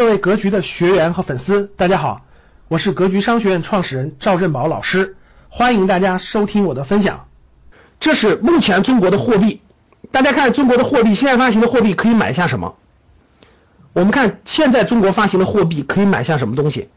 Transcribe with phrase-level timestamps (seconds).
[0.00, 2.22] 各位格局的学员和粉丝，大家好，
[2.68, 5.14] 我是格局商学院创始人赵振宝老师，
[5.50, 7.26] 欢迎大家收听我的分享。
[8.00, 9.60] 这是目前中国的货币，
[10.10, 12.76] 大家看中国的货币，现在发行的货币可以买下什么？
[13.92, 16.88] 我们看现在中国发行的货币可以买下什么东西？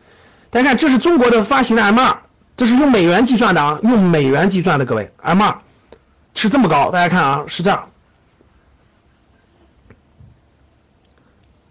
[0.49, 2.17] 大家看，这是中国的发行的 M 二，
[2.55, 5.59] 这是用美元计算的啊，用美元计算的，各位 M 二
[6.35, 7.89] 是这么高，大家看啊，是这样，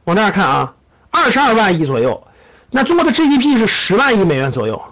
[0.04, 0.74] 往那儿看啊。
[1.12, 2.26] 二十二万亿左右，
[2.70, 4.82] 那中国的 GDP 是十万亿美元左右，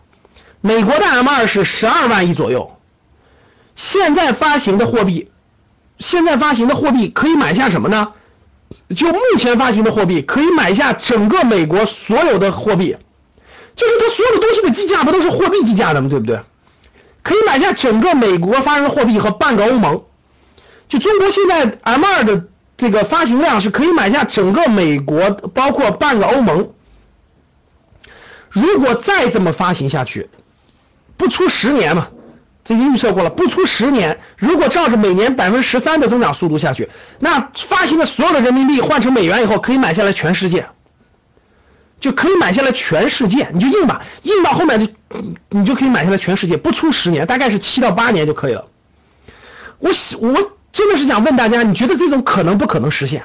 [0.60, 2.76] 美国的 M 二是十二万亿左右。
[3.74, 5.30] 现在发行的货币，
[5.98, 8.12] 现在发行的货币可以买下什么呢？
[8.94, 12.94] 就目前发行的货币，可以买下整个美国所有的货币，
[13.74, 16.10] 就是它所有东西的计价不都是货币计价的吗？
[16.10, 16.38] 对不对？
[17.22, 20.02] 可以买下整个美国发行的货币和半个欧盟。
[20.90, 22.44] 就中国现在 M 二的。
[22.80, 26.70] 这个发行量是可以买下整个美国，包括半个欧盟。
[28.48, 30.30] 如果再这么发行下去，
[31.18, 32.08] 不出十年嘛，
[32.64, 36.88] 这预测过了，不出十年，如果照着每年百分之十三的增长速度下去，
[37.18, 40.66] 那发行的所有的人民币换成美元以后，可以买下来全世界，
[42.00, 44.90] 就可以买下来全世界，你就印吧，印到后面就
[45.50, 48.64] 你就可以买下来全世界，不出十年，大概是七到八年就可以了。
[49.80, 50.52] 我我。
[50.72, 53.24] 真的是想问大家，你觉得这种可能不可能实现？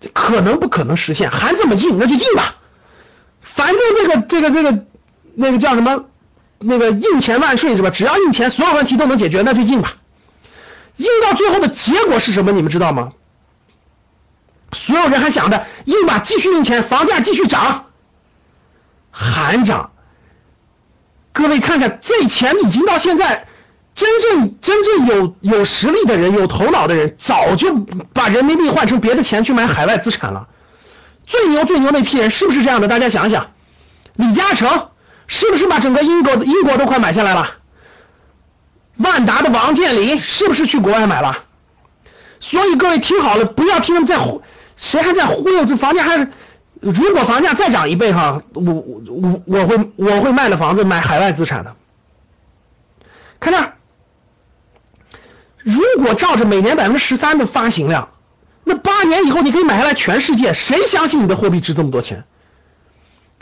[0.00, 1.30] 这可能不可能实现？
[1.30, 2.56] 还这么印，那就印吧。
[3.40, 4.84] 反正这个这个这个
[5.34, 6.04] 那个叫什么？
[6.58, 7.90] 那个印钱万岁是吧？
[7.90, 9.94] 只要印钱，所有问题都能解决，那就印吧。
[10.96, 12.50] 印到最后的结果是什么？
[12.50, 13.12] 你们知道吗？
[14.72, 17.86] 所有人还想着印吧，继续印钱，房价继续涨，
[19.10, 19.90] 还涨。
[21.32, 23.46] 各位看看，这钱已经到现在。
[23.96, 27.74] 真正真正有有实力的人、有头脑的人，早就
[28.12, 30.46] 把人民币换成别的钱去买海外资产了。
[31.24, 32.86] 最牛最牛那批人是不是这样的？
[32.86, 33.46] 大家想想，
[34.16, 34.90] 李嘉诚
[35.26, 37.48] 是不是把整个英国的英国都快买下来了？
[38.98, 41.38] 万达的王健林是不是去国外买了？
[42.38, 44.42] 所以各位听好了，不要听他们在忽
[44.76, 46.28] 谁还在忽悠这房价还
[46.80, 51.74] 如果房价再涨一倍哈，我我我我会我会卖了房子买海外资产的。
[53.40, 53.72] 看这儿。
[55.66, 58.08] 如果照着每年百分之十三的发行量，
[58.62, 62.22] 那八年以后你可以买下来全世界，谁相信你的货币值这么多钱？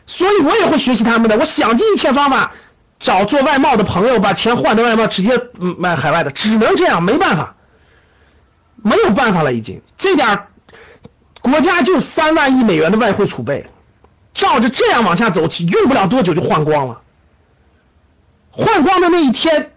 [0.07, 2.53] 所以我也会学习他们的，我想尽一切方法
[2.99, 5.39] 找做外贸的朋友，把钱换到外贸，直接
[5.77, 7.57] 卖海外的，只能这样，没办法，
[8.83, 10.47] 没有办法了，已经这点
[11.43, 13.67] 国家就三万亿美元的外汇储备，
[14.33, 17.03] 照着这样往下走，用不了多久就换光了，
[18.51, 19.73] 换光的那一天。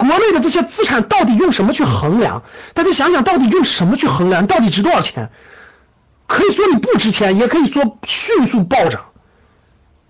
[0.00, 2.42] 国内的这些资产到底用什么去衡量？
[2.72, 4.46] 大家想想到底用什么去衡量？
[4.46, 5.28] 到底值多少钱？
[6.26, 9.02] 可以说你不值钱，也可以说迅速暴涨。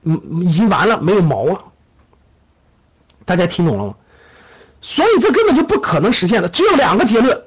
[0.04, 1.60] 嗯，已经完了，没有毛了。
[3.24, 3.94] 大家听懂了吗？
[4.80, 6.48] 所以这根本就不可能实现的。
[6.48, 7.42] 只有两个结论：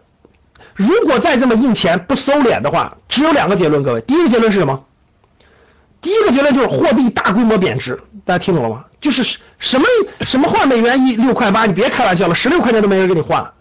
[0.76, 3.82] 如果再这么印钱不收敛的话，只有两个结论。
[3.82, 4.84] 各位，第一个结论是什么？
[6.34, 8.02] 结论就是货币大规模贬值。
[8.26, 8.86] 大家听懂了吗？
[9.00, 9.86] 就是什么
[10.22, 13.52] 什么换美元一六块八，你别开玩笑了，十六块钱都没人给你换，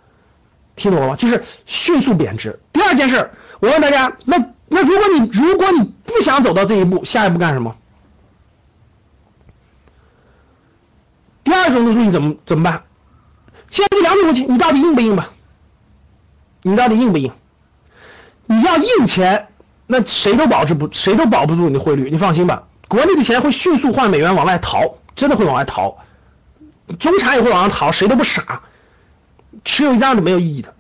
[0.77, 1.17] 听懂了吗？
[1.17, 2.59] 就是迅速贬值。
[2.73, 4.37] 第二件事，我问大家，那
[4.69, 7.75] 那如果你如果你不想走到这一步，下一步干什么？
[11.45, 12.83] 第二种东西你怎么怎么办？
[13.71, 15.31] 现在这两种东西，你到底硬不硬吧？
[16.63, 17.33] 你到底硬不硬？
[18.47, 19.49] 你要硬钱，
[19.93, 24.97] 那谁都保持不谁都保不住你的汇率，你放心吧，国内的钱会迅速换美元往外逃。
[25.15, 25.95] 真的会往外逃，
[26.99, 28.63] 中产也会往上逃，谁都不傻，
[29.63, 30.73] 持有一张是没有意义的。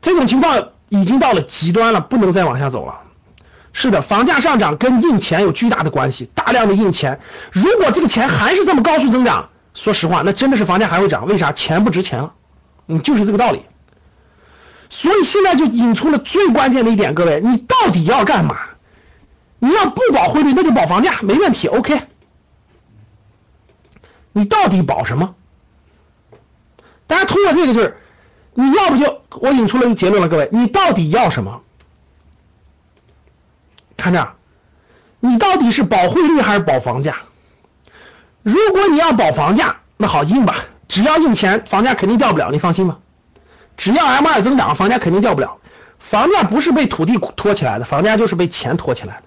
[0.00, 2.98] 这种情况已经到了极端了，不能再往下走了。
[3.72, 7.20] 是的，房价上涨跟印钱有巨大的关系，大量的印钱，
[7.52, 11.24] 如果这个钱还是这么高速增长，说实话，那真的是房价还会涨。
[11.28, 11.52] 为啥？
[11.52, 12.32] 钱不值钱了，
[12.88, 13.62] 嗯，就是这个道理。
[14.94, 18.58] 所以现在就引出了最关键的一点，各位，你到底要干嘛？
[19.58, 22.02] 你要不保汇率，那就保房价，没问题，OK。
[24.34, 25.34] 你到底保什么？
[27.06, 27.96] 大家通过这个就是，
[28.52, 31.62] 你要不就我引出了一个结论了，各位，你到底要什么？
[33.96, 34.34] 看着，
[35.20, 37.16] 你到底是保汇率还是保房价？
[38.42, 42.98] 如果你要保房价，那好印吧，只要印钱，房价肯定掉不了，你放心吧。
[43.76, 45.58] 只要 M 二增长，房价肯定掉不了。
[45.98, 49.22] 房价不是被土地托起来的，房价就是被钱托起来的。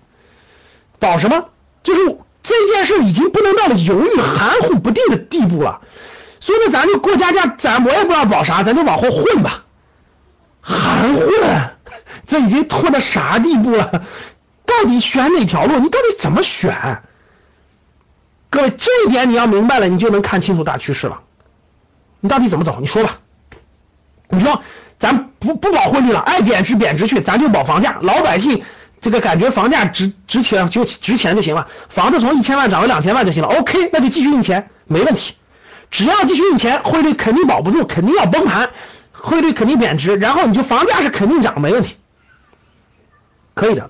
[0.99, 1.45] 保什么？
[1.83, 2.17] 就是。
[2.47, 5.81] 这件事已经不能到了犹豫含糊不定的地步了，
[6.39, 9.63] 所以呢，咱就过家家，咱我也不知道保啥，咱就往后混吧。
[10.61, 11.23] 含糊，
[12.27, 14.03] 这已经拖到啥地步了？
[14.63, 15.79] 到底选哪条路？
[15.79, 17.01] 你到底怎么选？
[18.51, 21.19] 各位，这一点你要明白了，你就能看清楚大趋势了。
[22.19, 22.77] 你到底怎么走？
[22.79, 23.17] 你说吧。
[24.29, 24.61] 你说
[24.99, 27.97] 咱不不保汇率了，爱贬值贬值去，咱就保房价。
[28.01, 28.63] 老百姓
[29.01, 33.49] 这个感觉房价值值钱就值钱就行了，房子从一千万涨到两千万就行了。
[33.49, 35.35] OK，那就继续印钱，没问题。
[35.91, 38.69] 只要继续印钱，汇率肯定保不住，肯定要崩盘，
[39.11, 41.95] 汇率肯定贬值，然后你就房价是肯定涨，没问题，
[43.53, 43.89] 可以的。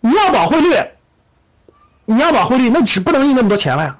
[0.00, 0.74] 你要保汇率，
[2.06, 3.96] 你要保汇率，那只不能印那么多钱了呀，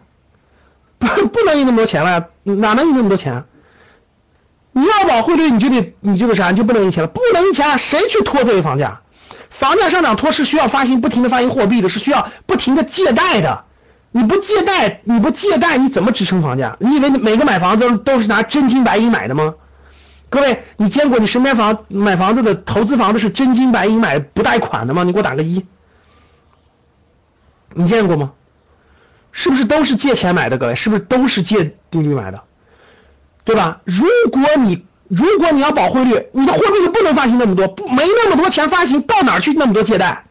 [0.99, 3.45] 不不能印那么多钱了呀，哪能印那么多钱？
[4.77, 9.01] 你要保汇率，你就得你这个啥，你就不能印钱了，不能印钱啊，谁去拖这个房价？
[9.49, 13.65] 房价上涨拖是需要发行不停的发行货币的，是需要不停的借贷的。
[14.11, 16.77] 你不借贷，你不借贷，你怎么支撑房价？
[16.79, 19.55] 你以为每个买房子都是拿真金白银买的吗？
[20.29, 25.05] 各位，你见过你身边房买房子的投资房子是真金白银买不贷款的吗？
[25.05, 25.65] 你给我打个一。
[27.73, 28.33] 你见过吗？
[29.33, 30.59] 是不是都是借钱买的？
[30.59, 32.43] 各位，是不是都是借利率买的？
[33.47, 33.81] 对吧？
[33.85, 40.25] 如果你如果你要保汇率，你的货币就不能发行那么多，不没那么多钱发行，到哪去那么多借贷？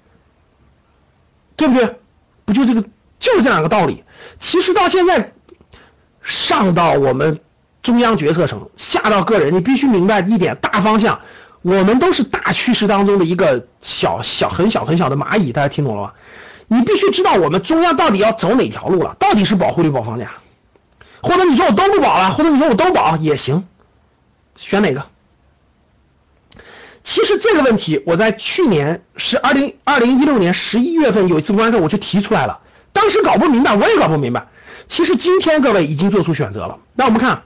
[1.56, 1.96] 对不对？
[2.44, 2.82] 不就这个
[3.18, 4.04] 就是这两个道理。
[4.42, 5.32] 其实到现在，
[6.22, 7.40] 上到我们
[7.82, 11.22] 中央决策层，下到个人，你必须明白一点大方向，
[11.62, 16.12] 我们都是大趋势当中的一个小小很小很小的蚂蚁，大家听懂了吗？
[16.68, 20.32] 你必须知道我们中央到底要走哪条路了，到底是保汇率保房价？
[21.26, 23.64] 或者你说我都不保了，或者你说我都保也行，
[24.56, 25.04] 选哪个？
[27.04, 32.60] 其实这个问题我在去年是二零二零一六年十一月份有一次公开课我就提出来了，
[32.94, 34.46] 当时搞不明白，我也搞不明白。
[34.88, 36.78] 其实今天各位已经做出选择了。
[36.94, 37.42] 那我们看，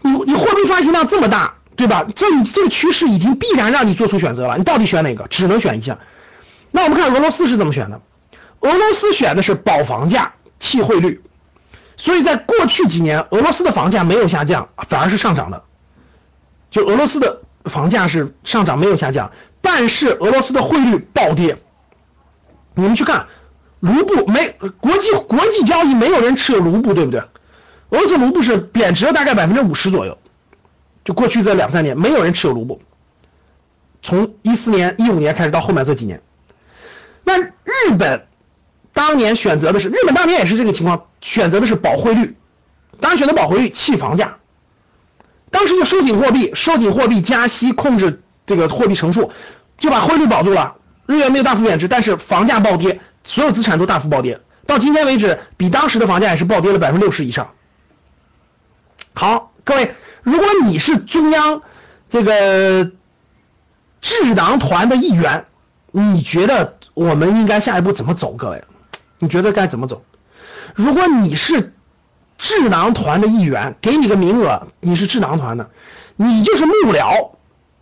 [0.00, 2.06] 你你货币发行量这么大，对吧？
[2.16, 5.26] 这里这个趋势已经必然让你做出选择了，你到底选哪个？
[5.28, 5.98] 只能选一项。
[6.70, 8.00] 那我们看俄罗斯是怎么选的？
[8.60, 11.20] 俄罗斯选的是保房价、弃汇率。
[12.00, 15.62] 所以在过去几年，俄罗斯的房价没有下降，反而是上涨的。
[16.70, 19.30] 就俄罗斯的房价是上涨，没有下降，
[19.60, 21.58] 但是俄罗斯的汇率暴跌。
[22.74, 23.26] 你们去看，
[23.80, 24.48] 卢布没
[24.80, 27.20] 国际国际交易，没有人持有卢布，对不对？
[27.90, 30.16] 俄罗斯卢布是贬值了大概百分之五十左右。
[31.04, 32.80] 就过去这两三年，没有人持有卢布。
[34.00, 36.22] 从一四年、一五年开始到后面这几年，
[37.24, 37.50] 那日
[37.98, 38.26] 本。
[39.00, 42.36] 当年选择的是日本，当年也是这个情况，选择的是保汇率，
[43.00, 44.36] 当然选择保汇率弃房价，
[45.50, 49.32] 当时就收紧货币，收紧货币加息，控制这个货币乘数，
[49.78, 50.76] 就把汇率保住了，
[51.06, 57.48] 日元没有大幅贬值，但是房价暴跌，所有资产都大幅暴跌，到今天为止，比当时的房价也是暴跌了百分之六十以上。
[59.14, 61.62] 好，各位，如果你是中央
[62.10, 62.90] 这个
[64.02, 65.46] 智囊团的一员，
[65.90, 68.32] 你觉得我们应该下一步怎么走？
[68.32, 68.62] 各位？
[69.20, 70.02] 你觉得该怎么走？
[70.74, 71.74] 如果你是
[72.38, 75.70] 智囊团的一员，给你个名额，你是智囊团的，
[76.16, 77.30] 你就是幕僚，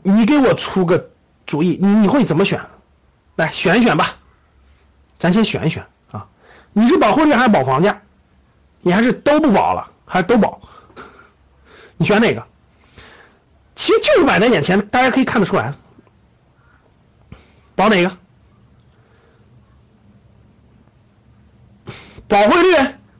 [0.02, 1.10] 你给我出个
[1.46, 2.60] 主意，你你会怎么选？
[3.36, 4.16] 来选一选吧，
[5.18, 6.26] 咱先选一选啊！
[6.72, 8.02] 你是保汇率还是保房价？
[8.80, 10.60] 你还是都不保了，还是都保？
[11.96, 12.44] 你选哪个？
[13.76, 15.72] 其实就是摆在眼前，大家可以看得出来，
[17.76, 18.16] 保哪个？
[22.28, 22.76] 保汇率，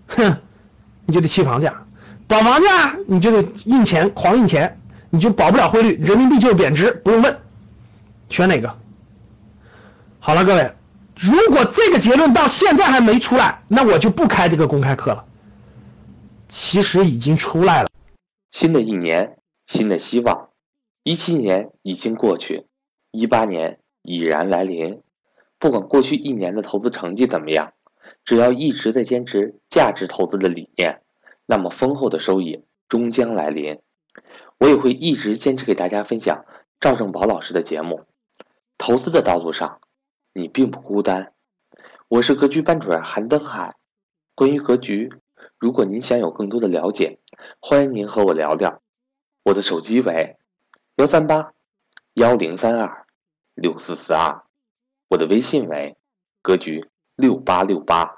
[0.07, 0.37] 哼，
[1.07, 1.73] 你就得弃房价；
[2.27, 4.79] 保房价，你就得印钱，狂印钱，
[5.11, 7.39] 你就保不了汇率，人民币就贬值，不用问，
[8.29, 8.77] 选哪个？
[10.21, 10.73] 好了，各位，
[11.17, 15.25] 如果这个结论到现在还没出来，那我就不开这个公开课了。
[16.51, 17.89] 其实已经出来了。
[18.51, 20.49] 新的一年，新的希望。
[21.03, 22.67] 一七年已经过去，
[23.11, 25.01] 一八年已然来临。
[25.59, 27.73] 不管过去一年的投资成绩怎么样。
[28.25, 31.03] 只要一直在坚持价值投资的理念，
[31.47, 33.81] 那么丰厚的收益终将来临。
[34.59, 36.45] 我也会一直坚持给大家分享
[36.81, 38.05] 赵正宝老师的节目。
[38.77, 39.81] 投资的道路上，
[40.33, 41.33] 你并不孤单。
[42.09, 43.77] 我是格局班主任韩登海。
[44.35, 45.13] 关于格局，
[45.59, 47.19] 如果您想有更多的了解，
[47.61, 48.81] 欢迎您和我聊聊。
[49.45, 50.37] 我的手机为
[50.97, 51.53] 幺三八
[52.15, 53.07] 幺零三二
[53.55, 54.43] 六四四二，
[55.09, 55.97] 我的微信为
[56.43, 56.89] 格局。
[57.19, 58.18] 六八六八。